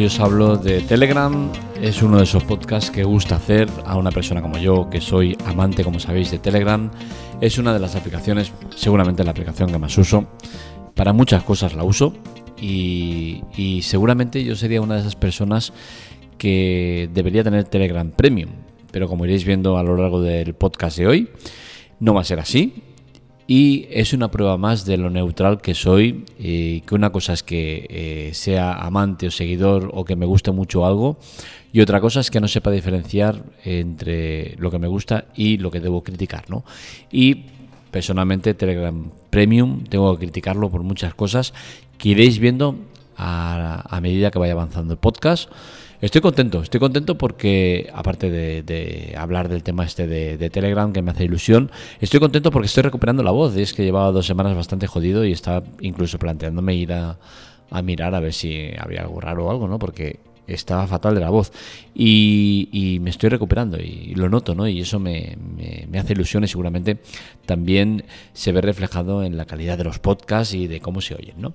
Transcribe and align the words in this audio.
hoy 0.00 0.06
os 0.06 0.18
hablo 0.18 0.56
de 0.56 0.80
Telegram. 0.80 1.52
Es 1.82 2.00
uno 2.00 2.16
de 2.16 2.22
esos 2.22 2.42
podcasts 2.44 2.90
que 2.90 3.04
gusta 3.04 3.36
hacer 3.36 3.68
a 3.84 3.98
una 3.98 4.10
persona 4.10 4.40
como 4.40 4.56
yo, 4.56 4.88
que 4.88 4.98
soy 4.98 5.36
amante, 5.44 5.84
como 5.84 6.00
sabéis, 6.00 6.30
de 6.30 6.38
Telegram. 6.38 6.90
Es 7.42 7.58
una 7.58 7.74
de 7.74 7.80
las 7.80 7.96
aplicaciones, 7.96 8.50
seguramente 8.74 9.24
la 9.24 9.32
aplicación 9.32 9.70
que 9.70 9.76
más 9.76 9.98
uso. 9.98 10.26
Para 10.94 11.12
muchas 11.12 11.42
cosas 11.42 11.74
la 11.74 11.84
uso 11.84 12.14
y, 12.58 13.42
y 13.58 13.82
seguramente 13.82 14.42
yo 14.42 14.56
sería 14.56 14.80
una 14.80 14.94
de 14.94 15.00
esas 15.00 15.16
personas 15.16 15.74
que 16.38 17.10
debería 17.12 17.44
tener 17.44 17.64
Telegram 17.64 18.10
Premium. 18.10 18.52
Pero 18.92 19.06
como 19.06 19.26
iréis 19.26 19.44
viendo 19.44 19.76
a 19.76 19.82
lo 19.82 19.98
largo 19.98 20.22
del 20.22 20.54
podcast 20.54 20.96
de 20.96 21.08
hoy, 21.08 21.28
no 21.98 22.14
va 22.14 22.22
a 22.22 22.24
ser 22.24 22.40
así 22.40 22.72
y 23.50 23.88
es 23.90 24.12
una 24.12 24.30
prueba 24.30 24.56
más 24.58 24.84
de 24.84 24.96
lo 24.96 25.10
neutral 25.10 25.60
que 25.60 25.74
soy, 25.74 26.24
y 26.38 26.82
que 26.82 26.94
una 26.94 27.10
cosa 27.10 27.32
es 27.32 27.42
que 27.42 27.84
eh, 27.90 28.30
sea 28.32 28.74
amante 28.74 29.26
o 29.26 29.32
seguidor 29.32 29.90
o 29.92 30.04
que 30.04 30.14
me 30.14 30.24
guste 30.24 30.52
mucho 30.52 30.86
algo 30.86 31.18
y 31.72 31.80
otra 31.80 32.00
cosa 32.00 32.20
es 32.20 32.30
que 32.30 32.38
no 32.38 32.46
sepa 32.46 32.70
diferenciar 32.70 33.42
entre 33.64 34.54
lo 34.58 34.70
que 34.70 34.78
me 34.78 34.86
gusta 34.86 35.24
y 35.34 35.56
lo 35.56 35.72
que 35.72 35.80
debo 35.80 36.04
criticar, 36.04 36.48
¿no? 36.48 36.62
Y 37.10 37.46
personalmente 37.90 38.54
Telegram 38.54 39.10
Premium 39.30 39.82
tengo 39.82 40.16
que 40.16 40.26
criticarlo 40.26 40.70
por 40.70 40.84
muchas 40.84 41.12
cosas 41.14 41.52
que 41.98 42.10
iréis 42.10 42.38
viendo 42.38 42.76
a 43.22 43.98
medida 44.02 44.30
que 44.30 44.38
vaya 44.38 44.52
avanzando 44.52 44.94
el 44.94 44.98
podcast. 44.98 45.50
Estoy 46.00 46.22
contento, 46.22 46.62
estoy 46.62 46.80
contento 46.80 47.18
porque, 47.18 47.90
aparte 47.92 48.30
de, 48.30 49.14
hablar 49.18 49.50
del 49.50 49.62
tema 49.62 49.84
este 49.84 50.06
de, 50.06 50.50
Telegram, 50.50 50.92
que 50.94 51.02
me 51.02 51.10
hace 51.10 51.24
ilusión, 51.24 51.70
estoy 52.00 52.20
contento 52.20 52.50
porque 52.50 52.66
estoy 52.66 52.84
recuperando 52.84 53.22
la 53.22 53.32
voz. 53.32 53.54
Es 53.56 53.74
que 53.74 53.84
llevaba 53.84 54.10
dos 54.10 54.26
semanas 54.26 54.56
bastante 54.56 54.86
jodido 54.86 55.26
y 55.26 55.32
estaba 55.32 55.62
incluso 55.80 56.18
planteándome 56.18 56.74
ir 56.74 56.94
a, 56.94 57.18
mirar 57.82 58.14
a 58.14 58.20
ver 58.20 58.32
si 58.32 58.70
había 58.78 59.02
algo 59.02 59.20
raro 59.20 59.46
o 59.46 59.50
algo, 59.50 59.68
¿no? 59.68 59.78
Porque 59.78 60.20
estaba 60.46 60.86
fatal 60.86 61.14
de 61.14 61.20
la 61.20 61.30
voz 61.30 61.52
y, 61.94 62.98
me 63.02 63.10
estoy 63.10 63.28
recuperando 63.28 63.76
y, 63.78 64.14
lo 64.14 64.30
noto, 64.30 64.54
¿no? 64.54 64.66
Y 64.66 64.80
eso 64.80 64.98
me, 64.98 65.36
me, 65.86 65.98
hace 65.98 66.14
ilusión 66.14 66.44
y 66.44 66.48
seguramente 66.48 66.98
también 67.44 68.04
se 68.32 68.52
ve 68.52 68.62
reflejado 68.62 69.22
en 69.22 69.36
la 69.36 69.44
calidad 69.44 69.76
de 69.76 69.84
los 69.84 69.98
podcasts 69.98 70.54
y 70.54 70.66
de 70.66 70.80
cómo 70.80 71.02
se 71.02 71.14
oyen, 71.14 71.34
¿no? 71.36 71.52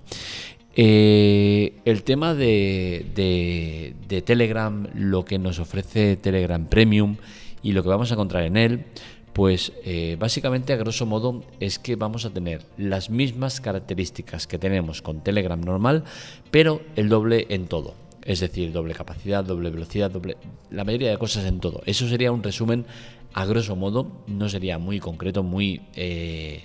Eh, 0.78 1.80
el 1.86 2.04
tema 2.04 2.34
de, 2.34 3.06
de, 3.16 4.22
Telegram, 4.22 4.88
lo 4.94 5.24
que 5.24 5.40
nos 5.40 5.60
ofrece 5.60 6.18
Telegram 6.18 6.66
Premium 6.66 7.16
y 7.64 7.72
lo 7.72 7.82
que 7.82 7.90
vamos 7.90 8.12
a 8.12 8.16
encontrar 8.16 8.44
en 8.44 8.58
él, 8.58 8.86
pues 9.32 9.72
eh, 9.84 10.18
básicamente 10.20 10.74
a 10.74 10.78
grosso 10.78 11.06
modo 11.06 11.44
es 11.60 11.80
que 11.80 11.96
vamos 11.96 12.26
a 12.26 12.30
tener 12.30 12.62
las 12.78 13.10
mismas 13.10 13.62
características 13.62 14.48
que 14.48 14.58
tenemos 14.58 15.02
con 15.02 15.24
Telegram 15.24 15.60
normal, 15.60 16.04
pero 16.52 16.82
el 16.96 17.10
doble 17.10 17.46
en 17.50 17.68
todo. 17.68 17.94
Es 18.24 18.40
decir, 18.40 18.72
doble 18.72 18.94
capacidad, 18.96 19.44
doble 19.44 19.70
velocidad, 19.70 20.10
doble... 20.10 20.38
la 20.72 20.84
mayoría 20.84 21.12
de 21.12 21.18
cosas 21.18 21.46
en 21.46 21.60
todo. 21.60 21.84
Eso 21.86 22.08
sería 22.08 22.32
un 22.32 22.44
resumen 22.44 22.86
a 23.34 23.46
grosso 23.46 23.76
modo, 23.76 24.24
no 24.28 24.50
sería 24.50 24.78
muy 24.78 25.00
concreto, 25.00 25.44
muy 25.44 25.82
eh, 25.96 26.64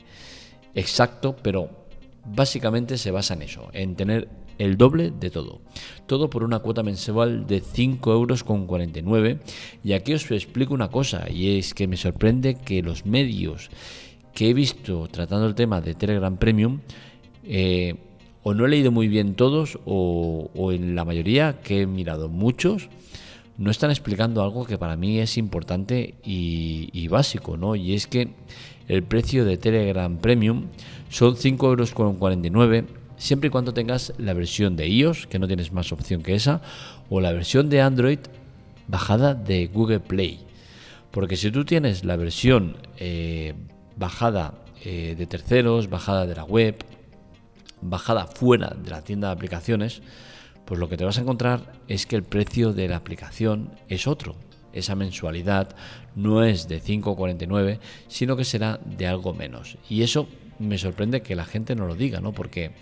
exacto, 0.74 1.36
pero 1.42 1.68
básicamente 2.24 2.98
se 2.98 3.10
basa 3.10 3.34
en 3.34 3.42
eso, 3.42 3.68
en 3.72 3.96
tener 3.96 4.28
el 4.60 4.76
doble 4.76 5.10
de 5.10 5.30
todo. 5.30 5.60
Todo 6.06 6.28
por 6.28 6.44
una 6.44 6.58
cuota 6.58 6.82
mensual 6.82 7.46
de 7.46 7.60
5 7.60 8.12
euros 8.12 8.44
con 8.44 8.66
49. 8.66 9.40
Y 9.82 9.94
aquí 9.94 10.12
os 10.12 10.30
explico 10.30 10.74
una 10.74 10.88
cosa, 10.88 11.30
y 11.30 11.58
es 11.58 11.72
que 11.72 11.88
me 11.88 11.96
sorprende 11.96 12.56
que 12.56 12.82
los 12.82 13.06
medios 13.06 13.70
que 14.34 14.50
he 14.50 14.54
visto 14.54 15.08
tratando 15.08 15.46
el 15.46 15.54
tema 15.54 15.80
de 15.80 15.94
Telegram 15.94 16.36
Premium, 16.36 16.80
eh, 17.44 17.94
o 18.42 18.52
no 18.54 18.66
he 18.66 18.68
leído 18.68 18.92
muy 18.92 19.08
bien 19.08 19.34
todos, 19.34 19.78
o, 19.86 20.72
en 20.72 20.94
la 20.94 21.06
mayoría, 21.06 21.60
que 21.62 21.82
he 21.82 21.86
mirado 21.86 22.28
muchos, 22.28 22.90
no 23.56 23.70
están 23.70 23.90
explicando 23.90 24.42
algo 24.42 24.66
que 24.66 24.78
para 24.78 24.96
mí 24.96 25.20
es 25.20 25.38
importante 25.38 26.14
y, 26.22 26.90
y 26.92 27.08
básico, 27.08 27.56
¿no? 27.56 27.76
Y 27.76 27.94
es 27.94 28.06
que 28.06 28.28
el 28.88 29.02
precio 29.04 29.44
de 29.44 29.56
Telegram 29.56 30.18
Premium 30.18 30.66
son 31.10 31.36
5,49 31.36 32.74
euros 32.76 33.00
siempre 33.20 33.48
y 33.48 33.50
cuando 33.50 33.74
tengas 33.74 34.14
la 34.16 34.32
versión 34.32 34.76
de 34.76 34.88
iOS, 34.88 35.26
que 35.26 35.38
no 35.38 35.46
tienes 35.46 35.72
más 35.72 35.92
opción 35.92 36.22
que 36.22 36.34
esa, 36.34 36.62
o 37.10 37.20
la 37.20 37.32
versión 37.32 37.68
de 37.68 37.82
Android 37.82 38.18
bajada 38.88 39.34
de 39.34 39.66
Google 39.66 40.00
Play. 40.00 40.40
Porque 41.10 41.36
si 41.36 41.50
tú 41.50 41.64
tienes 41.64 42.04
la 42.04 42.16
versión 42.16 42.78
eh, 42.96 43.54
bajada 43.96 44.54
eh, 44.84 45.14
de 45.18 45.26
terceros, 45.26 45.90
bajada 45.90 46.26
de 46.26 46.34
la 46.34 46.44
web, 46.44 46.76
bajada 47.82 48.26
fuera 48.26 48.74
de 48.82 48.90
la 48.90 49.02
tienda 49.02 49.28
de 49.28 49.34
aplicaciones, 49.34 50.00
pues 50.64 50.80
lo 50.80 50.88
que 50.88 50.96
te 50.96 51.04
vas 51.04 51.18
a 51.18 51.22
encontrar 51.22 51.72
es 51.88 52.06
que 52.06 52.16
el 52.16 52.22
precio 52.22 52.72
de 52.72 52.88
la 52.88 52.96
aplicación 52.96 53.72
es 53.88 54.06
otro, 54.06 54.36
esa 54.72 54.94
mensualidad 54.94 55.74
no 56.14 56.44
es 56.44 56.68
de 56.68 56.80
5,49, 56.80 57.80
sino 58.08 58.36
que 58.36 58.44
será 58.44 58.78
de 58.84 59.06
algo 59.06 59.34
menos. 59.34 59.76
Y 59.88 60.02
eso 60.02 60.28
me 60.60 60.78
sorprende 60.78 61.22
que 61.22 61.34
la 61.34 61.44
gente 61.44 61.74
no 61.74 61.86
lo 61.86 61.96
diga, 61.96 62.20
¿no? 62.20 62.32
Porque 62.32 62.72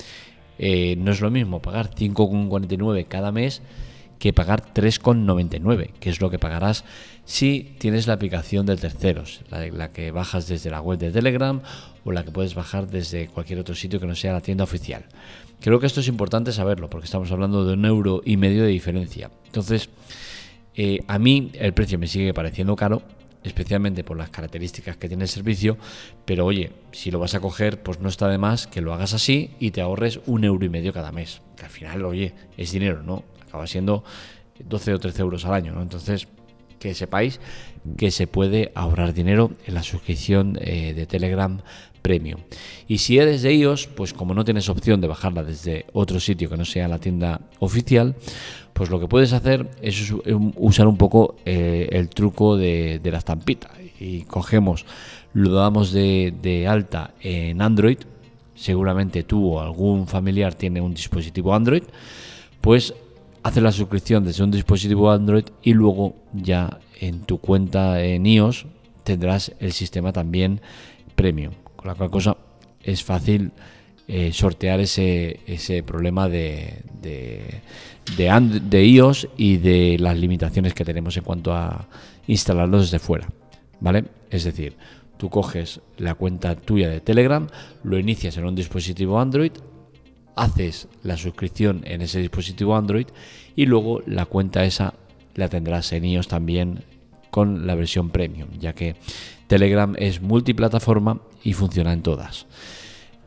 eh, 0.59 0.97
no 0.99 1.13
es 1.13 1.21
lo 1.21 1.31
mismo 1.31 1.63
pagar 1.63 1.91
5,49 1.95 3.07
cada 3.09 3.33
mes 3.33 3.63
que 4.19 4.33
pagar 4.33 4.75
3,99, 4.75 5.93
que 6.01 6.11
es 6.11 6.21
lo 6.21 6.29
que 6.29 6.39
pagarás 6.39 6.85
si 7.25 7.77
tienes 7.79 8.07
la 8.07 8.15
aplicación 8.15 8.67
de 8.67 8.77
terceros, 8.77 9.43
la, 9.51 9.93
que 9.93 10.11
bajas 10.11 10.49
desde 10.49 10.71
la 10.71 10.81
web 10.81 10.99
de 10.99 11.11
Telegram 11.11 11.61
o 12.05 12.13
la 12.13 12.25
que 12.25 12.33
puedes 12.33 12.55
bajar 12.55 12.89
desde 12.89 13.29
cualquier 13.29 13.61
otro 13.61 13.75
sitio 13.75 14.01
que 14.01 14.07
no 14.07 14.15
sea 14.15 14.33
la 14.33 14.41
tienda 14.41 14.65
oficial. 14.65 15.05
Creo 15.61 15.79
que 15.79 15.87
esto 15.87 16.01
es 16.01 16.09
importante 16.09 16.53
saberlo, 16.53 16.91
porque 16.91 17.05
estamos 17.05 17.31
hablando 17.31 17.65
de 17.65 17.75
un 17.75 17.85
euro 17.85 18.23
y 18.25 18.37
medio 18.37 18.65
de 18.65 18.71
diferencia. 18.71 19.31
Entonces, 19.47 19.89
eh, 20.75 21.01
a 21.07 21.19
mí 21.19 21.51
el 21.55 21.73
precio 21.73 21.99
me 21.99 22.07
sigue 22.07 22.35
pareciendo 22.35 22.75
caro, 22.77 23.03
especialmente 23.45 24.05
por 24.05 24.17
las 24.17 24.31
características 24.31 24.97
que 24.97 25.09
tiene 25.09 25.25
el 25.25 25.29
servicio, 25.29 25.79
pero 26.25 26.45
oye, 26.45 26.73
si 26.93 27.11
lo 27.11 27.19
vas 27.19 27.35
a 27.35 27.41
coger, 27.41 27.83
pues 27.83 28.01
no 28.01 28.09
está 28.09 28.29
de 28.29 28.39
más 28.39 28.67
que 28.67 28.81
lo 28.81 28.93
hagas 28.93 29.15
así 29.15 29.51
y 29.59 29.71
te 29.71 29.81
ahorres 29.81 30.21
un 30.27 30.45
euro 30.45 30.65
y 30.65 30.69
medio 30.69 30.93
cada 30.93 31.13
mes, 31.13 31.43
que 31.57 31.65
al 31.65 31.71
final, 31.71 32.05
oye, 32.05 32.35
es 32.57 32.73
dinero, 32.73 33.03
¿no? 33.03 33.25
Acaba 33.47 33.67
siendo 33.67 34.05
12 34.65 34.95
o 34.95 34.99
13 34.99 35.23
euros 35.23 35.45
al 35.45 35.55
año, 35.55 35.73
¿no? 35.73 35.83
Entonces, 35.83 36.29
que 36.79 36.95
sepáis 36.95 37.41
que 37.97 38.11
se 38.11 38.27
puede 38.27 38.73
ahorrar 38.75 39.15
dinero 39.15 39.53
en 39.67 39.75
la 39.75 39.83
suscripción 39.83 40.59
eh, 40.61 40.93
de 40.95 41.07
Telegram 41.07 41.61
Premium. 42.03 42.41
Y 42.87 42.99
si 42.99 43.19
eres 43.19 43.43
de 43.43 43.55
iOS, 43.55 43.87
pues 43.89 44.13
como 44.13 44.35
no 44.35 44.45
tienes 44.45 44.69
opción 44.69 45.01
de 45.01 45.09
bajarla 45.09 45.43
desde 45.43 45.87
otro 45.93 46.21
sitio 46.21 46.49
que 46.49 46.57
no 46.57 46.65
sea 46.65 46.89
la 46.89 46.99
tienda 46.99 47.41
oficial, 47.59 48.15
pues 48.73 48.91
lo 48.91 49.01
que 49.01 49.09
puedes 49.09 49.33
hacer 49.33 49.69
es 49.83 50.13
usar 50.57 50.87
un 50.87 50.97
poco 50.97 51.37
eh, 51.45 51.89
el 51.91 52.09
truco 52.09 52.57
de, 52.57 53.01
la 53.05 53.19
estampita. 53.19 53.71
Y 53.99 54.23
cogemos, 54.23 54.87
lo 55.33 55.51
damos 55.51 55.93
de, 55.93 56.67
alta 56.69 57.15
en 57.21 57.61
Android, 57.61 57.99
seguramente 58.55 59.25
tú 59.25 59.55
o 59.55 59.61
algún 59.61 60.07
familiar 60.07 60.55
tiene 60.55 60.81
un 60.81 60.95
dispositivo 60.95 61.55
Android, 61.55 61.83
pues 62.61 62.95
haces 63.43 63.63
la 63.63 63.73
suscripción 63.73 64.25
desde 64.25 64.45
un 64.45 64.51
dispositivo 64.51 65.11
Android 65.11 65.45
y 65.63 65.75
luego 65.75 66.17
ya 66.33 66.79
en 67.01 67.21
tu 67.21 67.39
cuenta 67.39 68.03
en 68.03 68.27
iOS 68.27 68.67
tendrás 69.05 69.53
el 69.61 69.73
sistema 69.73 70.13
también 70.13 70.61
premium. 71.15 71.53
Con 71.77 71.89
la 71.89 71.95
cual 71.95 72.11
cosa 72.11 72.37
es 72.83 73.03
fácil 73.03 73.53
eh, 74.07 74.33
sortear 74.33 74.81
ese, 74.81 75.41
ese 75.47 75.83
problema 75.83 76.29
de, 76.29 76.83
de, 77.03 78.85
iOS 78.87 79.29
y 79.37 79.59
de 79.59 79.97
las 79.99 80.17
limitaciones 80.17 80.75
que 80.75 80.85
tenemos 80.85 81.17
en 81.17 81.25
cuanto 81.25 81.53
a 81.53 81.89
instalarlo 82.27 82.81
desde 82.81 82.99
fuera. 82.99 83.29
¿Vale? 83.81 84.05
Es 84.31 84.45
decir, 84.45 84.77
tú 85.19 85.29
coges 85.29 85.81
la 85.99 86.15
cuenta 86.15 86.57
tuya 86.57 86.89
de 86.89 87.01
Telegram, 87.01 87.47
lo 87.85 87.99
inicias 87.99 88.37
en 88.39 88.47
un 88.47 88.55
dispositivo 88.55 89.21
Android, 89.21 89.53
haces 90.39 90.89
la 91.03 91.17
suscripción 91.17 91.83
en 91.85 92.03
ese 92.03 92.21
dispositivo 92.21 92.77
Android 92.77 93.07
y 93.57 93.67
luego 93.67 94.03
la 94.07 94.27
cuenta 94.27 94.65
esa 94.65 94.95
la 95.35 95.49
tendrás 95.49 95.93
en 95.93 96.05
iOS 96.05 96.29
también 96.29 96.85
con 97.31 97.67
la 97.67 97.75
versión 97.75 98.11
premium, 98.11 98.49
ya 98.59 98.73
que 98.73 98.97
Telegram 99.47 99.95
es 99.99 100.21
multiplataforma 100.21 101.21
y 101.43 101.53
funciona 101.53 101.93
en 101.93 102.03
todas. 102.03 102.47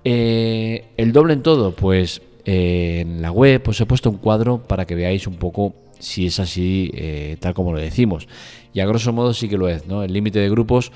Eh, 0.03 0.85
el 0.97 1.11
doble 1.11 1.33
en 1.33 1.43
todo, 1.43 1.75
pues 1.75 2.21
eh, 2.45 2.99
en 3.01 3.21
la 3.21 3.31
web 3.31 3.61
pues 3.61 3.79
he 3.81 3.85
puesto 3.85 4.09
un 4.09 4.17
cuadro 4.17 4.59
para 4.67 4.85
que 4.85 4.95
veáis 4.95 5.27
un 5.27 5.35
poco 5.35 5.75
si 5.99 6.25
es 6.25 6.39
así 6.39 6.91
eh, 6.93 7.37
tal 7.39 7.53
como 7.53 7.73
lo 7.73 7.79
decimos. 7.79 8.27
Y 8.73 8.79
a 8.79 8.85
grosso 8.85 9.13
modo 9.13 9.33
sí 9.33 9.49
que 9.49 9.57
lo 9.57 9.67
es, 9.67 9.85
¿no? 9.87 10.03
El 10.03 10.13
límite 10.13 10.39
de 10.39 10.49
grupos 10.49 10.91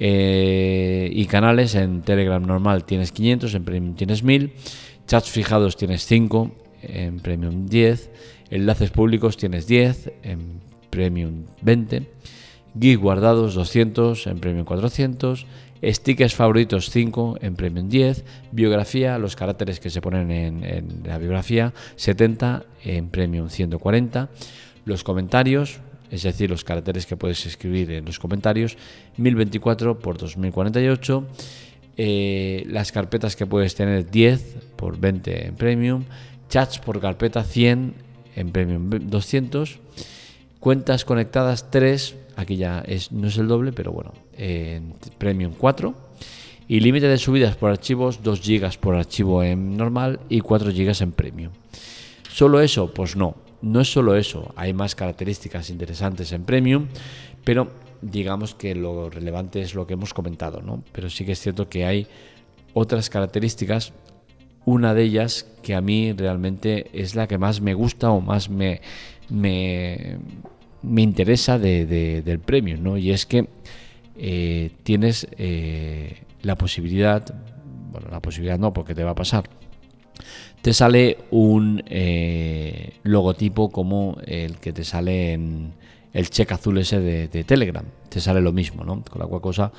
y 0.00 1.26
canales 1.26 1.74
en 1.74 2.02
Telegram 2.02 2.40
normal 2.40 2.84
tienes 2.84 3.10
500, 3.10 3.52
en 3.54 3.64
Premium 3.64 3.94
tienes 3.96 4.22
1000, 4.22 4.52
chats 5.08 5.30
fijados 5.30 5.76
tienes 5.76 6.04
5, 6.04 6.50
en 6.82 7.20
Premium 7.20 7.66
10, 7.66 8.10
enlaces 8.50 8.90
públicos 8.90 9.38
tienes 9.38 9.66
10, 9.66 10.12
en 10.22 10.60
Premium 10.90 11.46
20, 11.62 12.06
GIF 12.78 13.00
guardados 13.00 13.54
200 13.54 14.26
en 14.26 14.38
Premium 14.38 14.66
400, 14.66 15.46
stickers 15.82 16.34
favoritos 16.34 16.90
5 16.90 17.38
en 17.40 17.56
Premium 17.56 17.88
10, 17.88 18.24
biografía, 18.52 19.16
los 19.18 19.34
caracteres 19.34 19.80
que 19.80 19.88
se 19.88 20.02
ponen 20.02 20.30
en, 20.30 21.02
la 21.04 21.16
biografía 21.16 21.72
70 21.96 22.64
en 22.84 23.08
Premium 23.08 23.48
140, 23.48 24.28
los 24.84 25.04
comentarios, 25.04 25.80
es 26.10 26.22
decir, 26.22 26.50
los 26.50 26.64
caracteres 26.64 27.06
que 27.06 27.16
puedes 27.16 27.46
escribir 27.46 27.90
en 27.92 28.04
los 28.04 28.18
comentarios 28.18 28.76
1024 29.16 29.98
por 29.98 30.18
2048, 30.18 31.26
eh, 31.98 32.64
las 32.66 32.92
carpetas 32.92 33.36
que 33.36 33.44
puedes 33.44 33.74
tener 33.74 34.10
10 34.10 34.56
por 34.76 34.98
20 34.98 35.48
en 35.48 35.54
Premium, 35.56 36.04
chats 36.48 36.78
por 36.78 37.00
carpeta 37.00 37.44
100 37.44 37.94
en 38.36 38.50
Premium 38.52 38.88
200, 38.88 39.78
cuentas 40.60 41.04
conectadas 41.04 41.70
3 41.70 42.16
Aquí 42.38 42.56
ya 42.56 42.84
es, 42.86 43.10
no 43.10 43.26
es 43.26 43.36
el 43.36 43.48
doble, 43.48 43.72
pero 43.72 43.90
bueno, 43.90 44.12
en 44.36 44.94
Premium 45.18 45.54
4. 45.58 45.92
Y 46.68 46.78
límite 46.78 47.08
de 47.08 47.18
subidas 47.18 47.56
por 47.56 47.68
archivos 47.68 48.22
2 48.22 48.40
GB 48.40 48.78
por 48.78 48.94
archivo 48.94 49.42
en 49.42 49.76
normal 49.76 50.20
y 50.28 50.38
4 50.38 50.70
GB 50.70 51.02
en 51.02 51.10
Premium. 51.10 51.52
¿Solo 52.30 52.60
eso? 52.60 52.94
Pues 52.94 53.16
no, 53.16 53.34
no 53.60 53.80
es 53.80 53.90
solo 53.90 54.14
eso. 54.14 54.52
Hay 54.54 54.72
más 54.72 54.94
características 54.94 55.68
interesantes 55.68 56.30
en 56.30 56.44
Premium, 56.44 56.86
pero 57.42 57.72
digamos 58.02 58.54
que 58.54 58.74
lo 58.74 59.10
relevante 59.10 59.60
es 59.60 59.74
lo 59.74 59.86
que 59.86 59.94
hemos 59.94 60.14
comentado, 60.14 60.60
¿no? 60.62 60.82
Pero 60.92 61.10
sí 61.10 61.24
que 61.24 61.32
es 61.32 61.40
cierto 61.40 61.68
que 61.68 61.84
hay 61.84 62.06
otras 62.74 63.10
características. 63.10 63.92
Una 64.64 64.94
de 64.94 65.02
ellas 65.02 65.46
que 65.62 65.74
a 65.74 65.80
mí 65.80 66.12
realmente 66.12 66.90
es 66.92 67.14
la 67.14 67.26
que 67.26 67.38
más 67.38 67.60
me 67.60 67.74
gusta 67.74 68.10
o 68.10 68.20
más 68.20 68.50
me, 68.50 68.80
me, 69.30 70.18
me 70.82 71.02
interesa 71.02 71.58
de, 71.58 71.86
del 72.22 72.38
premio, 72.38 72.76
¿no? 72.76 72.96
Y 72.96 73.10
es 73.10 73.26
que 73.26 73.48
eh, 74.16 74.70
tienes 74.82 75.26
eh, 75.38 76.18
la 76.42 76.56
posibilidad, 76.56 77.24
bueno, 77.92 78.08
la 78.10 78.20
posibilidad 78.20 78.58
no, 78.58 78.72
porque 78.72 78.94
te 78.94 79.04
va 79.04 79.12
a 79.12 79.14
pasar. 79.14 79.48
Te 80.62 80.72
sale 80.72 81.18
un 81.30 81.82
eh, 81.86 82.94
logotipo 83.04 83.70
como 83.70 84.18
el 84.26 84.58
que 84.58 84.72
te 84.72 84.84
sale 84.84 85.32
en 85.32 85.72
el 86.12 86.30
check 86.30 86.52
azul 86.52 86.78
ese 86.78 87.00
de, 87.00 87.44
Telegram. 87.44 87.84
Te 88.08 88.20
sale 88.20 88.40
lo 88.40 88.52
mismo, 88.52 88.84
¿no? 88.84 89.02
Con 89.02 89.20
la 89.20 89.26
cual 89.26 89.40
cosa, 89.40 89.72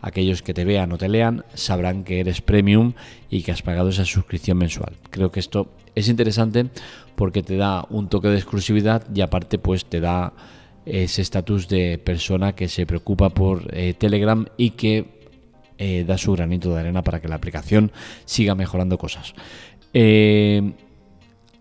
aquellos 0.00 0.42
que 0.42 0.54
te 0.54 0.64
vean 0.64 0.92
o 0.92 0.98
te 0.98 1.08
lean 1.08 1.44
sabrán 1.54 2.04
que 2.04 2.20
eres 2.20 2.40
premium 2.40 2.94
y 3.30 3.42
que 3.42 3.52
has 3.52 3.62
pagado 3.62 3.88
esa 3.88 4.04
suscripción 4.04 4.58
mensual. 4.58 4.94
Creo 5.10 5.30
que 5.30 5.40
esto 5.40 5.68
es 5.94 6.08
interesante 6.08 6.66
porque 7.14 7.42
te 7.42 7.56
da 7.56 7.86
un 7.90 8.08
toque 8.08 8.28
de 8.28 8.36
exclusividad 8.36 9.04
y 9.14 9.20
aparte 9.20 9.58
pues 9.58 9.86
te 9.86 10.00
da 10.00 10.32
ese 10.84 11.22
estatus 11.22 11.68
de 11.68 11.98
persona 11.98 12.54
que 12.54 12.68
se 12.68 12.86
preocupa 12.86 13.30
por 13.30 13.74
eh, 13.74 13.94
Telegram 13.94 14.46
y 14.56 14.70
que 14.70 15.16
eh, 15.78 16.04
da 16.06 16.16
su 16.16 16.32
granito 16.32 16.72
de 16.72 16.80
arena 16.80 17.02
para 17.02 17.20
que 17.20 17.28
la 17.28 17.34
aplicación 17.34 17.90
siga 18.24 18.54
mejorando 18.54 18.98
cosas. 18.98 19.34
Eh, 19.92 20.72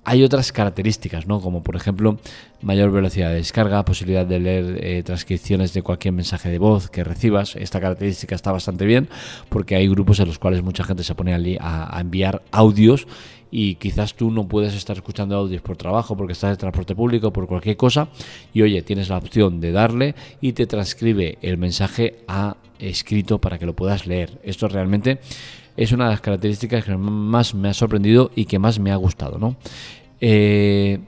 hay 0.06 0.24
otras 0.24 0.52
características, 0.52 1.28
¿no? 1.28 1.42
Como 1.42 1.64
por 1.64 1.76
ejemplo 1.76 2.20
mayor 2.62 2.92
velocidad 2.92 3.30
de 3.30 3.36
descarga, 3.36 3.84
posibilidad 3.84 4.26
de 4.26 4.40
leer 4.40 5.04
transcripciones 5.04 5.74
de 5.74 5.82
cualquier 5.82 6.14
mensaje 6.14 6.50
de 6.50 6.60
voz 6.60 6.90
que 6.90 7.04
recibas. 7.04 7.56
Esta 7.56 7.82
característica 7.82 8.36
está 8.36 8.52
bastante 8.52 8.86
bien 8.86 9.10
porque 9.50 9.76
hay 9.76 9.88
grupos 9.88 10.20
en 10.20 10.28
los 10.28 10.40
cuales 10.40 10.64
mucha 10.64 10.84
gente 10.84 11.04
se 11.04 11.16
pone 11.16 11.58
a, 11.60 11.98
a 11.98 12.00
enviar 12.00 12.42
audios 12.52 13.08
y 13.52 13.76
quizás 13.76 14.16
tú 14.16 14.32
no 14.32 14.48
puedes 14.48 14.74
estar 14.74 14.98
escuchando 14.98 15.36
audios 15.36 15.62
por 15.62 15.78
trabajo, 15.78 16.18
porque 16.18 16.34
estás 16.34 16.52
en 16.52 16.58
transporte 16.58 16.94
público, 16.94 17.32
por 17.32 17.48
cualquier 17.48 17.78
cosa, 17.78 18.10
y 18.54 18.62
oye, 18.64 18.82
tienes 18.82 19.08
la 19.08 19.18
opción 19.18 19.62
de 19.62 19.72
darle 19.72 20.16
y 20.42 20.54
te 20.54 20.66
transcribe 20.66 21.38
el 21.42 21.58
mensaje 21.58 22.18
a 22.28 22.58
escrito 22.80 23.40
para 23.40 23.58
que 23.58 23.66
lo 23.66 23.74
puedas 23.74 24.08
leer. 24.08 24.40
Esto 24.44 24.68
realmente 24.68 25.20
es 25.78 25.92
una 25.92 26.06
de 26.06 26.12
las 26.12 26.22
características 26.22 26.86
que 26.86 26.96
más 26.98 27.54
me 27.54 27.70
ha 27.70 27.74
sorprendido 27.74 28.32
y 28.36 28.46
que 28.46 28.60
más 28.60 28.80
me 28.80 28.92
ha 28.92 28.96
gustado, 28.96 29.38
¿no? 29.38 29.56
Eh, 30.22 31.00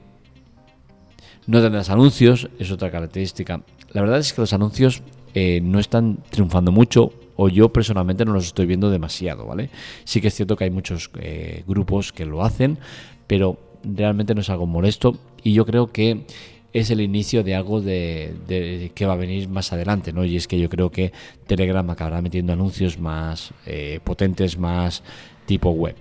no 1.46 1.62
tendrás 1.62 1.88
anuncios, 1.90 2.50
es 2.58 2.70
otra 2.70 2.90
característica. 2.90 3.62
La 3.92 4.02
verdad 4.02 4.18
es 4.18 4.32
que 4.32 4.42
los 4.42 4.52
anuncios 4.52 5.02
eh, 5.34 5.60
no 5.62 5.78
están 5.78 6.18
triunfando 6.30 6.72
mucho 6.72 7.12
o 7.36 7.48
yo 7.48 7.72
personalmente 7.72 8.24
no 8.24 8.32
los 8.32 8.46
estoy 8.46 8.66
viendo 8.66 8.90
demasiado, 8.90 9.46
¿vale? 9.46 9.70
Sí 10.04 10.20
que 10.20 10.28
es 10.28 10.34
cierto 10.34 10.56
que 10.56 10.64
hay 10.64 10.70
muchos 10.70 11.10
eh, 11.18 11.62
grupos 11.66 12.12
que 12.12 12.26
lo 12.26 12.44
hacen, 12.44 12.78
pero 13.26 13.58
realmente 13.84 14.34
no 14.34 14.40
es 14.40 14.50
algo 14.50 14.66
molesto 14.66 15.16
y 15.42 15.52
yo 15.52 15.64
creo 15.64 15.86
que 15.86 16.26
es 16.72 16.90
el 16.90 17.00
inicio 17.00 17.42
de 17.42 17.54
algo 17.54 17.80
de, 17.80 18.90
que 18.94 19.06
va 19.06 19.14
a 19.14 19.16
venir 19.16 19.48
más 19.48 19.72
adelante, 19.72 20.12
¿no? 20.12 20.24
Y 20.24 20.36
es 20.36 20.46
que 20.46 20.58
yo 20.58 20.68
creo 20.68 20.90
que 20.90 21.12
Telegram 21.46 21.88
acabará 21.90 22.20
metiendo 22.20 22.52
anuncios 22.52 22.98
más 22.98 23.52
eh, 23.66 24.00
potentes, 24.04 24.58
más 24.58 25.02
tipo 25.46 25.70
web. 25.70 25.96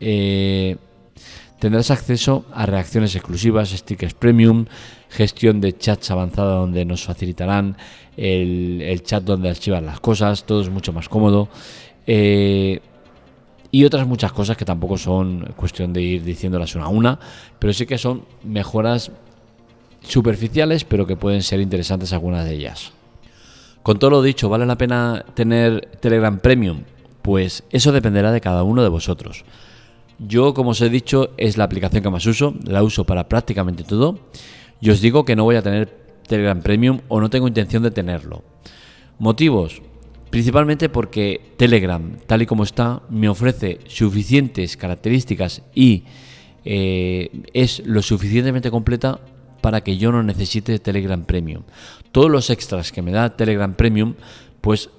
Eh, 0.00 0.76
tendrás 1.58 1.90
acceso 1.90 2.46
a 2.52 2.66
reacciones 2.66 3.14
exclusivas, 3.14 3.70
stickers 3.70 4.14
premium, 4.14 4.66
gestión 5.10 5.60
de 5.60 5.76
chats 5.76 6.10
avanzada 6.10 6.56
donde 6.56 6.84
nos 6.84 7.04
facilitarán 7.04 7.76
el, 8.16 9.02
chat 9.04 9.22
donde 9.22 9.50
archivan 9.50 9.84
las 9.84 10.00
cosas, 10.00 10.44
todo 10.44 10.62
es 10.62 10.70
mucho 10.70 10.92
más 10.92 11.08
cómodo. 11.08 11.48
Eh, 12.06 12.80
y 13.70 13.84
otras 13.84 14.06
muchas 14.06 14.32
cosas 14.32 14.56
que 14.56 14.64
tampoco 14.64 14.96
son 14.96 15.52
cuestión 15.56 15.92
de 15.92 16.00
ir 16.00 16.24
diciéndolas 16.24 16.74
una 16.74 16.86
a 16.86 16.88
una, 16.88 17.18
pero 17.58 17.74
sí 17.74 17.84
que 17.84 17.98
son 17.98 18.24
mejoras 18.42 19.10
superficiales, 20.06 20.84
pero 20.84 21.06
que 21.06 21.16
pueden 21.16 21.42
ser 21.42 21.60
interesantes 21.60 22.12
algunas 22.12 22.44
de 22.44 22.54
ellas. 22.54 22.92
Con 23.82 23.98
todo 23.98 24.10
lo 24.10 24.22
dicho, 24.22 24.48
¿vale 24.48 24.66
la 24.66 24.78
pena 24.78 25.24
tener 25.34 25.88
Telegram 26.00 26.38
Premium? 26.38 26.82
Pues 27.22 27.64
eso 27.70 27.92
dependerá 27.92 28.32
de 28.32 28.40
cada 28.40 28.62
uno 28.62 28.82
de 28.82 28.88
vosotros. 28.88 29.44
Yo, 30.18 30.54
como 30.54 30.70
os 30.70 30.80
he 30.80 30.88
dicho, 30.88 31.30
es 31.36 31.56
la 31.56 31.64
aplicación 31.64 32.02
que 32.02 32.10
más 32.10 32.26
uso, 32.26 32.54
la 32.64 32.82
uso 32.82 33.04
para 33.04 33.28
prácticamente 33.28 33.84
todo. 33.84 34.18
Y 34.80 34.90
os 34.90 35.00
digo 35.00 35.24
que 35.24 35.36
no 35.36 35.44
voy 35.44 35.56
a 35.56 35.62
tener 35.62 35.88
Telegram 36.26 36.60
Premium 36.60 37.00
o 37.08 37.20
no 37.20 37.30
tengo 37.30 37.48
intención 37.48 37.82
de 37.82 37.90
tenerlo. 37.90 38.42
Motivos. 39.18 39.82
Principalmente 40.30 40.88
porque 40.88 41.52
Telegram, 41.56 42.18
tal 42.26 42.42
y 42.42 42.46
como 42.46 42.64
está, 42.64 43.02
me 43.08 43.28
ofrece 43.28 43.78
suficientes 43.86 44.76
características 44.76 45.62
y 45.74 46.02
eh, 46.64 47.30
es 47.52 47.86
lo 47.86 48.02
suficientemente 48.02 48.72
completa 48.72 49.20
para 49.66 49.80
que 49.80 49.96
yo 49.96 50.12
no 50.12 50.22
necesite 50.22 50.78
Telegram 50.78 51.24
Premium. 51.24 51.64
Todos 52.12 52.30
los 52.30 52.50
extras 52.50 52.92
que 52.92 53.02
me 53.02 53.10
da 53.10 53.30
Telegram 53.30 53.74
Premium, 53.74 54.14
pues 54.60 54.90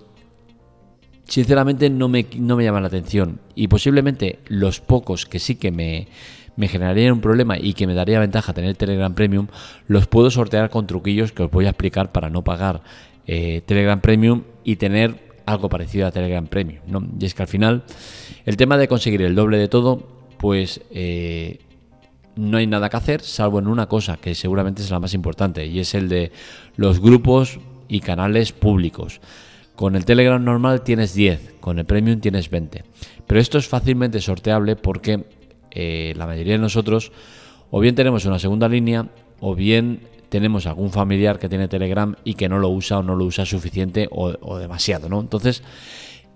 sinceramente 1.24 1.90
no 1.90 2.10
me, 2.10 2.26
no 2.36 2.58
me 2.58 2.66
llaman 2.66 2.84
la 2.84 2.90
atención. 2.90 3.40
Y 3.56 3.70
posiblemente 3.70 4.40
los 4.48 4.82
pocos 4.82 5.26
que 5.26 5.40
sí 5.40 5.56
que 5.56 5.72
me, 5.72 6.10
me 6.58 6.68
generaría 6.68 7.14
un 7.14 7.22
problema 7.22 7.58
y 7.58 7.76
que 7.76 7.88
me 7.88 7.94
daría 7.94 8.20
ventaja 8.20 8.54
tener 8.54 8.76
Telegram 8.76 9.14
Premium, 9.14 9.48
los 9.88 10.06
puedo 10.08 10.30
sortear 10.30 10.70
con 10.70 10.86
truquillos 10.86 11.32
que 11.32 11.44
os 11.44 11.50
voy 11.50 11.66
a 11.66 11.70
explicar 11.70 12.12
para 12.12 12.30
no 12.30 12.44
pagar 12.44 12.82
eh, 13.26 13.62
Telegram 13.66 14.02
Premium 14.02 14.44
y 14.66 14.76
tener 14.76 15.32
algo 15.46 15.70
parecido 15.70 16.08
a 16.08 16.12
Telegram 16.12 16.46
Premium. 16.46 16.82
¿no? 16.88 17.08
Y 17.18 17.26
es 17.26 17.34
que 17.34 17.44
al 17.44 17.48
final 17.48 17.86
el 18.46 18.58
tema 18.58 18.78
de 18.78 18.90
conseguir 18.90 19.22
el 19.22 19.34
doble 19.34 19.60
de 19.60 19.70
todo, 19.70 20.06
pues 20.38 20.82
eh, 20.92 21.60
no 22.38 22.58
hay 22.58 22.68
nada 22.68 22.90
que 22.90 22.98
hacer, 22.98 23.22
salvo 23.22 23.60
en 23.60 23.68
una 23.68 23.88
cosa 23.88 24.18
que 24.18 24.36
seguramente 24.36 24.82
es 24.82 24.92
la 24.92 25.00
más 25.00 25.14
importante, 25.14 25.66
y 25.66 25.80
es 25.80 25.94
el 25.96 26.10
de 26.10 26.32
los 26.76 27.00
grupos 27.00 27.60
y 27.88 28.00
canales 28.00 28.52
públicos. 28.52 29.22
Con 29.76 29.96
el 29.96 30.06
Telegram 30.06 30.44
normal 30.44 30.82
tienes 30.82 31.14
10, 31.14 31.56
con 31.60 31.78
el 31.78 31.86
Premium 31.86 32.20
tienes 32.20 32.50
20. 32.50 32.84
Pero 33.28 33.40
esto 33.40 33.58
es 33.58 33.68
fácilmente 33.68 34.20
sorteable 34.22 34.76
porque 34.76 35.26
eh, 35.72 36.14
la 36.18 36.26
mayoría 36.26 36.54
de 36.54 36.60
nosotros 36.60 37.12
o 37.70 37.80
bien 37.80 37.94
tenemos 37.94 38.26
una 38.26 38.40
segunda 38.40 38.68
línea 38.68 39.08
o 39.40 39.54
bien 39.54 40.00
tenemos 40.30 40.66
algún 40.66 40.90
familiar 40.90 41.40
que 41.40 41.50
tiene 41.50 41.68
Telegram 41.68 42.16
y 42.24 42.34
que 42.34 42.50
no 42.50 42.60
lo 42.60 42.70
usa 42.70 43.00
o 43.00 43.04
no 43.04 43.16
lo 43.16 43.26
usa 43.26 43.46
suficiente 43.46 44.08
o, 44.12 44.58
demasiado, 44.58 45.10
¿no? 45.10 45.20
Entonces, 45.22 45.64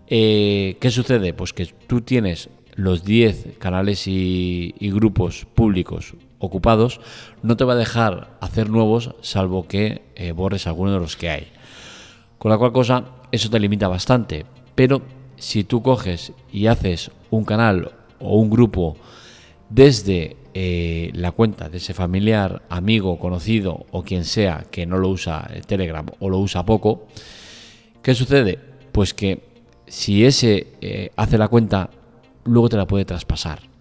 eh, 0.08 0.78
¿qué 0.80 0.92
sucede? 0.92 1.34
Pues 1.34 1.54
que 1.54 1.66
tú 1.66 2.02
tienes 2.02 2.50
los 2.76 3.04
10 3.04 3.58
canales 3.60 4.08
y, 4.08 4.74
grupos 4.80 5.46
públicos 5.54 6.16
ocupados, 6.40 7.00
no 7.44 7.56
te 7.56 7.64
va 7.64 7.74
a 7.74 7.78
dejar 7.78 8.38
hacer 8.42 8.70
nuevos 8.70 9.16
salvo 9.22 9.68
que 9.68 10.02
eh, 10.16 10.32
borres 10.32 10.68
alguno 10.68 10.92
de 10.92 11.00
los 11.00 11.16
que 11.16 11.30
hay. 11.30 11.48
Con 12.38 12.50
la 12.50 12.58
cual 12.58 12.72
cosa, 12.72 13.06
eso 13.32 13.50
te 13.50 13.60
limita 13.60 13.88
bastante. 13.88 14.46
Pero 14.74 15.02
si 15.38 15.64
tú 15.64 15.82
coges 15.82 16.34
y 16.52 16.68
haces 16.68 17.12
un 17.30 17.46
canal 17.46 17.92
o 18.20 18.38
un 18.38 18.50
grupo 18.50 18.98
desde 19.70 20.38
eh, 20.54 21.12
la 21.14 21.32
cuenta 21.32 21.70
de 21.70 21.78
ese 21.78 21.94
familiar, 21.94 22.64
amigo, 22.70 23.20
conocido 23.20 23.86
o 23.92 24.04
quien 24.04 24.26
sea 24.26 24.66
que 24.70 24.86
no 24.86 24.98
lo 24.98 25.10
usa 25.10 25.50
Telegram 25.66 26.06
o 26.20 26.30
lo 26.30 26.40
usa 26.40 26.66
poco, 26.66 27.08
¿qué 28.02 28.14
sucede? 28.14 28.60
Pues 28.92 29.14
que 29.14 29.44
si 29.88 30.26
ese 30.26 30.68
eh, 30.82 31.12
hace 31.16 31.38
la 31.38 31.48
cuenta, 31.48 31.90
luego 32.46 32.70
te 32.70 32.78
la 32.78 32.88
puede 32.88 33.06
traspasar. 33.06 33.72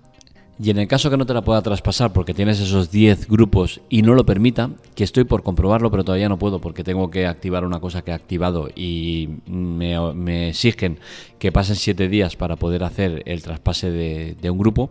Y 0.63 0.69
en 0.69 0.79
el 0.79 0.89
caso 0.89 1.09
que 1.09 1.17
no 1.17 1.25
te 1.25 1.33
la 1.33 1.41
pueda 1.41 1.63
traspasar 1.63 2.13
porque 2.13 2.35
tienes 2.35 2.61
esos 2.61 2.91
10 2.91 3.29
grupos 3.29 3.81
y 3.89 4.03
no 4.03 4.13
lo 4.13 4.27
permita, 4.27 4.69
que 4.95 5.05
estoy 5.05 5.25
por 5.25 5.43
comprobarlo, 5.43 5.91
pero 5.91 6.05
todavía 6.05 6.29
no 6.29 6.39
puedo 6.39 6.59
porque 6.61 6.85
tengo 6.85 7.11
que 7.11 7.27
activar 7.27 7.65
una 7.65 7.81
cosa 7.81 8.03
que 8.03 8.11
he 8.11 8.15
activado 8.15 8.69
y 8.77 9.31
me, 9.47 10.51
exigen 10.51 10.99
que 11.39 11.51
pasen 11.51 11.77
7 11.77 12.09
días 12.09 12.37
para 12.37 12.57
poder 12.57 12.85
hacer 12.85 13.23
el 13.25 13.43
traspase 13.43 13.91
de, 13.91 14.51
un 14.51 14.59
grupo. 14.59 14.91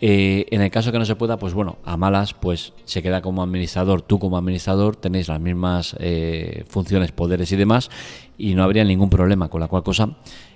Eh, 0.00 0.46
en 0.52 0.62
el 0.62 0.70
caso 0.70 0.92
que 0.92 1.00
no 1.00 1.04
se 1.04 1.16
pueda, 1.16 1.36
pues 1.36 1.52
bueno, 1.52 1.78
a 1.84 1.96
malas, 1.96 2.32
pues 2.32 2.72
se 2.84 3.02
queda 3.02 3.22
como 3.22 3.42
administrador, 3.42 4.02
tú 4.02 4.20
como 4.20 4.36
administrador 4.36 4.94
tenéis 4.94 5.26
las 5.26 5.40
mismas 5.40 5.96
eh, 5.98 6.64
funciones, 6.68 7.10
poderes 7.10 7.50
y 7.50 7.56
demás, 7.56 7.90
y 8.38 8.54
no 8.54 8.62
habría 8.62 8.84
ningún 8.84 9.10
problema, 9.10 9.48
con 9.48 9.60
la 9.60 9.66
cual 9.66 9.82
cosa 9.82 10.10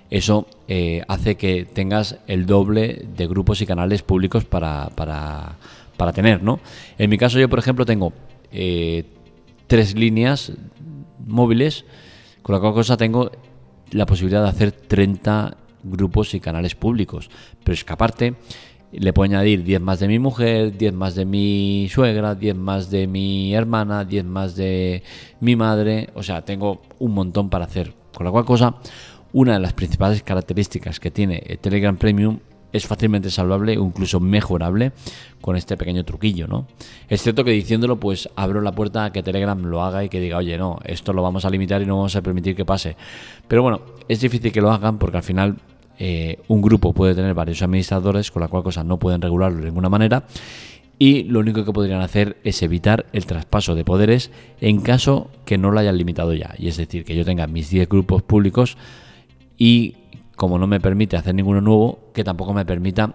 eso 0.09 0.47
eh, 0.67 1.03
hace 1.07 1.35
que 1.35 1.65
tengas 1.65 2.19
el 2.27 2.45
doble 2.45 3.05
de 3.15 3.27
grupos 3.27 3.61
y 3.61 3.65
canales 3.65 4.03
públicos 4.03 4.45
para, 4.45 4.89
para, 4.95 6.13
tener, 6.13 6.41
¿no? 6.41 6.59
En 6.97 7.09
mi 7.09 7.17
caso 7.17 7.39
yo, 7.39 7.49
por 7.49 7.59
ejemplo, 7.59 7.85
tengo 7.85 8.13
eh, 8.51 9.05
tres 9.67 9.95
líneas 9.95 10.53
móviles, 11.25 11.85
con 12.41 12.55
la 12.55 12.61
cual 12.61 12.73
cosa 12.73 12.95
tengo 12.95 13.31
la 13.91 14.05
posibilidad 14.05 14.43
de 14.43 14.49
hacer 14.49 14.71
30 14.71 15.57
grupos 15.83 16.33
y 16.33 16.39
canales 16.39 16.75
públicos. 16.75 17.29
Pero 17.63 17.73
es 17.73 17.83
que 17.83 17.93
aparte 17.93 18.35
le 18.91 19.13
puedo 19.13 19.25
añadir 19.25 19.63
10 19.63 19.81
más 19.81 19.99
de 19.99 20.07
mi 20.07 20.19
mujer, 20.19 20.77
10 20.77 20.93
más 20.93 21.15
de 21.15 21.25
mi 21.25 21.87
suegra, 21.89 22.35
10 22.35 22.55
más 22.55 22.89
de 22.89 23.07
mi 23.07 23.53
hermana, 23.53 24.05
10 24.05 24.25
más 24.25 24.55
de 24.55 25.03
mi 25.41 25.55
madre. 25.55 26.09
O 26.15 26.23
sea, 26.23 26.43
tengo 26.43 26.81
un 26.99 27.13
montón 27.13 27.49
para 27.49 27.65
hacer. 27.65 27.93
Con 28.13 28.25
la 28.25 28.31
cual 28.31 28.45
cosa, 28.45 28.75
una 29.37 29.53
de 29.53 29.59
las 29.59 29.73
principales 29.73 30.23
características 30.23 30.99
que 30.99 31.11
tiene 31.11 31.59
Telegram 31.61 31.95
Premium 31.95 32.39
es 32.73 32.87
fácilmente 32.87 33.29
salvable 33.29 33.77
o 33.77 33.85
incluso 33.85 34.19
mejorable 34.19 34.93
con 35.41 35.55
este 35.55 35.77
pequeño 35.77 36.03
truquillo, 36.03 36.47
¿no? 36.47 36.65
Es 37.07 37.21
cierto 37.21 37.43
que 37.43 37.51
diciéndolo, 37.51 37.99
pues 37.99 38.29
abro 38.35 38.61
la 38.61 38.71
puerta 38.71 39.05
a 39.05 39.11
que 39.11 39.21
Telegram 39.21 39.61
lo 39.63 39.83
haga 39.83 40.03
y 40.03 40.09
que 40.09 40.19
diga, 40.19 40.37
oye, 40.37 40.57
no, 40.57 40.79
esto 40.83 41.13
lo 41.13 41.21
vamos 41.21 41.45
a 41.45 41.51
limitar 41.51 41.83
y 41.83 41.85
no 41.85 41.97
vamos 41.97 42.15
a 42.15 42.23
permitir 42.23 42.55
que 42.55 42.65
pase. 42.65 42.95
Pero 43.47 43.61
bueno, 43.61 43.81
es 44.07 44.21
difícil 44.21 44.51
que 44.51 44.59
lo 44.59 44.71
hagan 44.71 44.97
porque 44.97 45.17
al 45.17 45.23
final 45.23 45.57
eh, 45.99 46.39
un 46.47 46.59
grupo 46.59 46.91
puede 46.93 47.13
tener 47.13 47.35
varios 47.35 47.61
administradores, 47.61 48.31
con 48.31 48.41
la 48.41 48.47
cual 48.47 48.63
cosa 48.63 48.83
no 48.83 48.97
pueden 48.97 49.21
regularlo 49.21 49.59
de 49.59 49.65
ninguna 49.65 49.89
manera. 49.89 50.23
Y 50.97 51.25
lo 51.25 51.41
único 51.41 51.63
que 51.63 51.71
podrían 51.71 52.01
hacer 52.01 52.37
es 52.43 52.63
evitar 52.63 53.05
el 53.13 53.27
traspaso 53.27 53.75
de 53.75 53.85
poderes 53.85 54.31
en 54.61 54.81
caso 54.81 55.29
que 55.45 55.59
no 55.59 55.69
lo 55.69 55.79
hayan 55.79 55.95
limitado 55.95 56.33
ya. 56.33 56.55
Y 56.57 56.69
es 56.69 56.77
decir, 56.77 57.05
que 57.05 57.15
yo 57.15 57.23
tenga 57.23 57.45
mis 57.45 57.69
10 57.69 57.87
grupos 57.87 58.23
públicos 58.23 58.77
y 59.57 59.95
como 60.35 60.59
no 60.59 60.67
me 60.67 60.79
permite 60.79 61.17
hacer 61.17 61.33
ninguno 61.33 61.61
nuevo, 61.61 62.11
que 62.13 62.23
tampoco 62.23 62.53
me 62.53 62.65
permita 62.65 63.13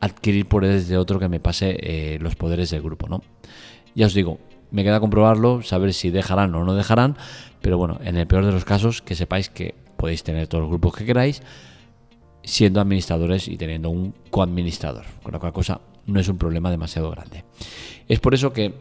adquirir 0.00 0.46
poderes 0.46 0.88
de 0.88 0.96
otro 0.96 1.18
que 1.18 1.28
me 1.28 1.40
pase 1.40 1.76
eh, 1.80 2.18
los 2.20 2.36
poderes 2.36 2.70
del 2.70 2.82
grupo, 2.82 3.08
¿no? 3.08 3.22
Ya 3.94 4.06
os 4.06 4.14
digo, 4.14 4.38
me 4.70 4.84
queda 4.84 5.00
comprobarlo, 5.00 5.62
saber 5.62 5.94
si 5.94 6.10
dejarán 6.10 6.54
o 6.54 6.64
no 6.64 6.74
dejarán, 6.74 7.16
pero 7.60 7.78
bueno, 7.78 7.98
en 8.02 8.16
el 8.16 8.26
peor 8.26 8.44
de 8.44 8.52
los 8.52 8.64
casos, 8.64 9.02
que 9.02 9.14
sepáis 9.14 9.48
que 9.48 9.74
podéis 9.96 10.22
tener 10.22 10.46
todos 10.46 10.62
los 10.62 10.70
grupos 10.70 10.94
que 10.94 11.04
queráis, 11.04 11.42
siendo 12.42 12.80
administradores 12.80 13.48
y 13.48 13.56
teniendo 13.56 13.90
un 13.90 14.14
coadministrador, 14.30 15.04
con 15.22 15.32
lo 15.32 15.40
cual 15.40 15.52
cosa 15.52 15.80
no 16.06 16.20
es 16.20 16.28
un 16.28 16.38
problema 16.38 16.70
demasiado 16.70 17.10
grande. 17.10 17.44
Es 18.08 18.20
por 18.20 18.34
eso 18.34 18.52
que 18.52 18.74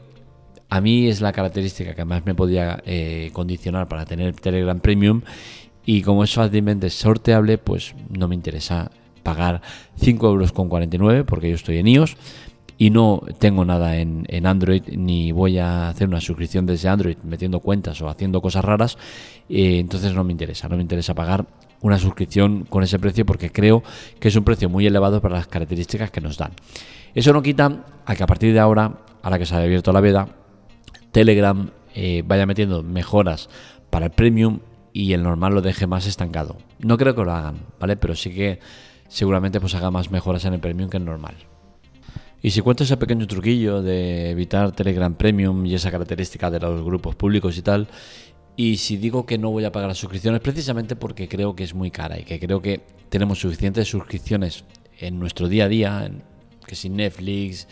a 0.70 0.82
mí 0.82 1.08
es 1.08 1.22
la 1.22 1.32
característica 1.32 1.94
que 1.94 2.06
más 2.06 2.26
me 2.26 2.36
podía 2.36 2.82
eh, 2.86 3.30
condicionar 3.34 3.88
para 3.88 4.06
tener 4.06 4.36
Telegram 4.36 4.80
Premium 4.80 5.22
y 5.88 6.02
como 6.02 6.26
es 6.26 6.34
fácilmente 6.34 6.90
sorteable, 6.90 7.58
pues 7.58 7.96
no 8.10 8.28
me 8.28 8.36
interesa 8.36 8.92
pagar 9.24 9.62
5 9.96 10.28
euros 10.28 10.52
con 10.52 10.68
49 10.68 11.24
porque 11.24 11.50
yo 11.50 11.56
estoy 11.56 11.78
en 11.78 11.88
iOS 11.88 12.18
y 12.78 12.90
no 12.90 13.24
tengo 13.40 13.64
nada 13.64 13.96
en, 13.96 14.28
Android 14.46 14.84
ni 14.98 15.32
voy 15.32 15.60
a 15.60 15.88
hacer 15.88 16.10
una 16.10 16.20
suscripción 16.20 16.66
desde 16.66 16.90
Android 16.90 17.16
metiendo 17.24 17.62
cuentas 17.62 18.02
o 18.02 18.10
haciendo 18.10 18.42
cosas 18.42 18.66
raras, 18.66 18.98
eh, 19.48 19.80
entonces 19.80 20.14
no 20.14 20.26
me 20.26 20.34
interesa, 20.34 20.68
no 20.68 20.76
me 20.76 20.82
interesa 20.82 21.16
pagar 21.16 21.46
una 21.80 21.98
suscripción 21.98 22.66
con 22.66 22.84
ese 22.84 23.00
precio 23.00 23.26
porque 23.26 23.50
creo 23.50 23.82
que 24.20 24.28
es 24.28 24.36
un 24.36 24.44
precio 24.44 24.68
muy 24.68 24.86
elevado 24.86 25.22
para 25.22 25.36
las 25.36 25.48
características 25.48 26.12
que 26.12 26.20
nos 26.20 26.38
dan. 26.38 26.52
Eso 27.16 27.32
no 27.32 27.42
quita 27.42 27.86
a 28.06 28.14
que 28.14 28.24
a 28.24 28.28
partir 28.28 28.52
de 28.52 28.60
ahora, 28.60 28.92
ahora 29.24 29.40
que 29.40 29.46
se 29.46 29.56
ha 29.56 29.60
abierto 29.60 29.94
la 29.94 30.02
veda, 30.02 30.28
Telegram 31.14 31.70
eh, 31.96 32.24
vaya 32.28 32.46
metiendo 32.46 32.84
mejoras 32.84 33.50
para 33.90 34.08
el 34.08 34.12
premium 34.12 34.60
y 34.98 35.14
el 35.14 35.22
normal 35.22 35.54
lo 35.54 35.62
deje 35.62 35.86
más 35.86 36.08
estancado. 36.08 36.58
No 36.80 36.98
creo 36.98 37.14
que 37.14 37.24
lo 37.24 37.32
hagan, 37.32 37.60
¿vale? 37.80 37.98
Pero 37.98 38.16
sí 38.16 38.34
que 38.34 38.60
seguramente 39.08 39.62
pues 39.62 39.76
haga 39.76 39.92
más 39.92 40.10
mejoras 40.10 40.44
en 40.46 40.56
el 40.56 40.60
Premium 40.60 40.90
que 40.90 40.98
en 40.98 41.06
normal. 41.06 41.36
Y 42.42 42.50
si 42.50 42.62
cuento 42.62 42.84
ese 42.84 42.98
pequeño 42.98 43.28
truquillo 43.28 43.84
de 43.84 44.32
evitar 44.32 44.72
Telegram 44.72 45.14
Premium 45.14 45.64
y 45.68 45.76
esa 45.76 45.92
característica 45.92 46.50
de 46.50 46.60
los 46.60 46.84
grupos 46.84 47.16
públicos 47.16 47.56
y 47.60 47.62
tal, 47.62 47.88
y 48.56 48.78
si 48.78 48.98
digo 48.98 49.28
que 49.28 49.38
no 49.38 49.52
voy 49.52 49.66
a 49.66 49.72
pagar 49.72 49.88
las 49.88 50.00
suscripciones 50.00 50.42
precisamente 50.42 50.96
porque 50.96 51.28
creo 51.28 51.56
que 51.56 51.64
es 51.64 51.76
muy 51.76 51.92
cara 51.92 52.20
y 52.20 52.24
que 52.24 52.40
creo 52.40 52.60
que 52.60 52.82
tenemos 53.10 53.40
suficientes 53.40 53.88
suscripciones 53.88 54.64
en 55.00 55.20
nuestro 55.20 55.48
día 55.48 55.66
a 55.66 55.68
día, 55.68 56.12
que 56.66 56.76
sin 56.76 56.96
Netflix, 56.96 57.68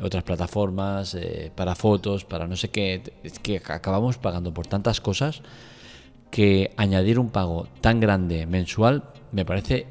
otras 0.00 0.22
plataformas, 0.22 1.16
eh, 1.16 1.50
para 1.56 1.74
fotos, 1.74 2.24
para 2.24 2.46
no 2.46 2.54
sé 2.54 2.68
qué, 2.68 3.02
es 3.24 3.40
que 3.40 3.56
acabamos 3.56 4.16
pagando 4.16 4.54
por 4.54 4.68
tantas 4.68 5.00
cosas 5.00 5.42
que 6.30 6.72
añadir 6.76 7.18
un 7.18 7.30
pago 7.30 7.68
tan 7.80 8.00
grande 8.00 8.46
mensual 8.46 9.04
me 9.32 9.44
parece 9.44 9.86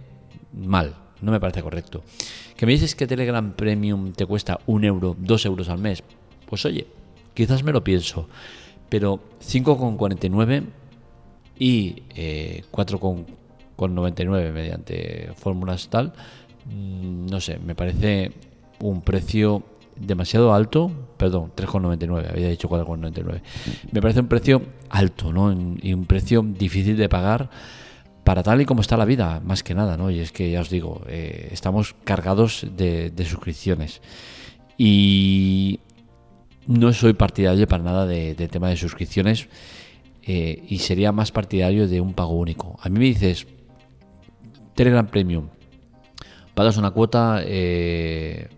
mal, 0.54 0.96
no 1.22 1.32
me 1.32 1.40
parece 1.40 1.62
correcto. 1.62 2.04
Que 2.56 2.66
me 2.66 2.72
dices 2.72 2.96
que 2.96 3.08
Telegram 3.08 3.54
Premium 3.54 4.14
te 4.14 4.26
cuesta 4.26 4.60
un 4.66 4.84
euro, 4.84 5.16
dos 5.18 5.46
euros 5.46 5.70
al 5.70 5.80
mes. 5.80 6.04
Pues 6.48 6.66
oye, 6.66 6.88
quizás 7.34 7.64
me 7.64 7.72
lo 7.72 7.84
pienso, 7.84 8.28
pero 8.90 9.20
5,49 9.42 10.64
y 11.60 12.04
eh, 12.16 12.64
4,99 12.72 14.52
mediante 14.52 15.32
fórmulas 15.36 15.90
tal, 15.90 16.14
mm, 16.66 17.28
no 17.28 17.42
sé, 17.42 17.60
me 17.60 17.76
parece 17.76 18.32
un 18.80 19.02
precio 19.02 19.64
demasiado 20.00 20.54
alto, 20.54 20.92
perdón, 21.18 21.52
3,99, 21.56 22.32
había 22.32 22.50
dicho 22.50 22.70
4,99. 22.70 23.42
Me 23.92 24.02
parece 24.02 24.20
un 24.20 24.28
precio 24.28 24.62
alto, 24.90 25.34
¿no? 25.34 25.56
Y 25.82 25.94
un 25.94 26.06
precio 26.06 26.42
difícil 26.42 26.98
de 26.98 27.10
pagar 27.10 27.50
para 28.24 28.44
tal 28.44 28.60
y 28.60 28.66
como 28.66 28.82
está 28.82 28.98
la 28.98 29.06
vida, 29.06 29.42
más 29.46 29.64
que 29.64 29.74
nada, 29.74 29.96
¿no? 29.96 30.12
Y 30.12 30.20
es 30.20 30.32
que 30.32 30.52
ya 30.52 30.62
os 30.62 30.70
digo, 30.70 31.02
eh, 31.08 31.48
estamos 31.52 31.96
cargados 32.04 32.68
de, 32.76 33.14
suscripciones. 33.26 34.02
Y 34.78 35.80
no 36.68 36.92
soy 36.92 37.14
partidario 37.14 37.68
para 37.68 37.84
nada 37.84 38.06
de, 38.06 38.36
tema 38.50 38.70
de 38.70 38.76
suscripciones 38.76 39.48
eh, 40.24 40.62
y 40.68 40.80
sería 40.80 41.12
más 41.14 41.32
partidario 41.32 41.88
de 41.88 42.02
un 42.02 42.14
pago 42.14 42.34
único. 42.34 42.78
A 42.82 42.90
mí 42.90 43.00
me 43.00 43.06
dices, 43.06 43.48
Telegram 44.76 45.08
Premium, 45.08 45.48
pagas 46.54 46.78
una 46.78 46.92
cuota... 46.92 47.42
Eh, 47.44 48.50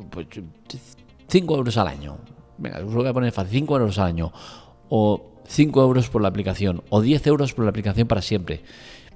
5 0.00 0.08
pues, 0.10 1.58
euros 1.58 1.76
al 1.76 1.88
año. 1.88 2.18
Venga, 2.58 2.78
os 2.78 2.92
lo 2.92 3.00
voy 3.00 3.08
a 3.08 3.12
poner 3.12 3.32
fácil, 3.32 3.60
5 3.60 3.78
euros 3.78 3.98
al 3.98 4.06
año. 4.06 4.32
O 4.88 5.42
5 5.46 5.82
euros 5.82 6.08
por 6.08 6.22
la 6.22 6.28
aplicación. 6.28 6.82
O 6.90 7.00
10 7.00 7.26
euros 7.26 7.54
por 7.54 7.64
la 7.64 7.70
aplicación 7.70 8.06
para 8.08 8.22
siempre. 8.22 8.62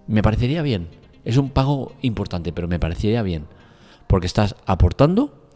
Me 0.07 0.23
parecería 0.23 0.63
bien. 0.63 0.89
Es 1.25 1.37
un 1.37 1.51
pago 1.51 1.95
importante, 2.03 2.53
pero 2.53 2.69
me 2.69 2.79
parecería 2.79 3.23
bien. 3.23 3.47
Porque 4.07 4.27
estás 4.27 4.57
aportando, 4.67 5.49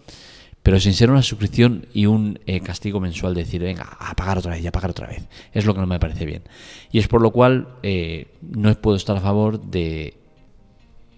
pero 0.63 0.81
sin 0.81 0.95
ser 0.95 1.11
una 1.11 1.23
suscripción 1.23 1.87
y 1.93 2.07
un 2.07 2.41
eh, 2.47 2.61
castigo 2.61 3.01
mensual 3.01 3.35
de 3.35 3.45
decir, 3.45 3.63
venga, 3.63 3.97
a 3.99 4.15
pagar 4.15 4.39
otra 4.39 4.53
vez 4.53 4.63
y 4.63 4.67
a 4.67 4.73
pagar 4.73 4.91
otra 4.91 5.07
vez. 5.07 5.29
Es 5.53 5.67
lo 5.67 5.75
que 5.75 5.81
no 5.81 5.87
me 5.87 6.01
parece 6.01 6.25
bien. 6.25 6.43
Y 6.91 6.99
es 6.99 7.09
por 7.09 7.23
lo 7.23 7.31
cual 7.31 7.69
eh, 7.83 8.29
no 8.41 8.75
puedo 8.75 8.97
estar 8.97 9.17
a 9.17 9.21
favor 9.21 9.61
de 9.61 10.15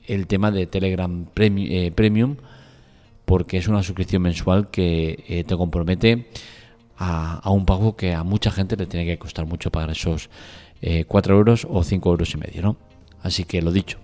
el 0.07 0.27
tema 0.27 0.51
de 0.51 0.67
Telegram 0.67 1.27
eh, 1.37 1.93
Premium 1.95 2.37
porque 3.31 3.59
es 3.59 3.69
una 3.69 3.85
suscripción 3.85 4.23
mensual 4.23 4.71
que 4.73 5.23
eh, 5.29 5.45
te 5.45 5.57
compromete 5.57 6.27
a, 6.99 7.49
un 7.49 7.65
pago 7.65 7.95
que 7.95 8.13
a 8.13 8.25
mucha 8.25 8.51
gente 8.51 8.77
le 8.77 8.87
tiene 8.87 9.07
que 9.07 9.21
costar 9.21 9.47
mucho 9.47 9.71
pagar 9.71 9.91
esos 9.91 10.29
4 10.81 10.83
eh, 10.83 11.39
euros 11.39 11.65
o 11.71 11.85
5 11.85 12.11
euros 12.11 12.35
y 12.35 12.39
medio, 12.39 12.61
¿no? 12.61 12.77
Así 13.23 13.45
que 13.45 13.63
lo 13.63 13.71
dicho. 13.71 13.99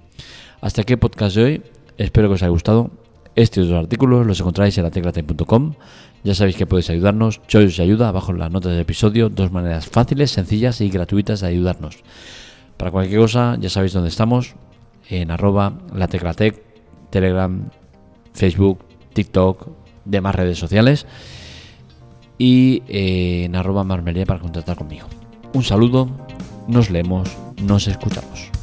Hasta 0.61 0.83
aquí 0.83 0.93
el 0.93 1.01
podcast 1.01 1.35
de 1.35 1.43
hoy. 1.43 1.63
Espero 1.99 2.29
que 2.29 2.35
os 2.35 2.43
haya 2.45 2.51
gustado. 2.51 2.93
Estos 3.35 3.67
dos 3.69 3.77
artículos 3.77 4.25
los 4.25 4.39
encontráis 4.39 4.79
en 4.79 4.85
la 4.85 4.93
teclatime.com. 4.93 5.75
Ya 6.23 6.37
sabéis 6.37 6.55
que 6.55 6.67
podéis 6.67 6.89
ayudarnos. 6.91 7.41
Yo 7.49 7.59
os 7.59 7.81
ayuda 7.81 8.11
abajo 8.11 8.31
en 8.31 8.39
las 8.39 8.53
notas 8.53 8.71
del 8.71 8.83
episodio. 8.83 9.29
Dos 9.29 9.51
maneras 9.51 9.89
fáciles, 9.89 10.31
sencillas 10.31 10.81
y 10.81 10.89
gratuitas 10.89 11.41
de 11.41 11.49
ayudarnos. 11.49 11.99
Para 12.77 12.93
cualquier 12.93 13.23
cosa, 13.23 13.57
ya 13.59 13.71
sabéis 13.71 13.93
dónde 13.93 14.11
estamos. 14.11 14.55
En 15.11 15.33
arroba 15.33 15.81
la 15.93 16.07
teclatec, 16.07 16.63
Telegram, 17.11 17.71
Facebook, 18.33 18.86
TikTok, 19.17 19.69
demás 20.05 20.35
redes 20.35 20.59
sociales 20.59 21.07
y 22.39 22.83
eh, 22.87 23.45
en 23.45 23.57
arroba 23.57 23.83
para 23.83 24.41
contactar 24.41 24.77
conmigo. 24.77 25.07
Un 25.55 25.65
saludo, 25.65 26.09
nos 26.69 26.91
leemos, 26.91 27.29
nos 27.63 27.89
escuchamos. 27.89 28.56